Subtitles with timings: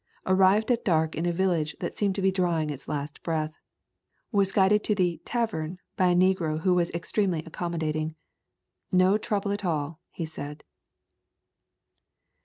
[0.25, 3.59] Arrived at dark in a village that seemed to be drawing its last breath.
[4.31, 8.15] Was guided to the "tavern" by a negro who was ex tremely accommodating.
[8.91, 10.63] "No trouble at all," he said.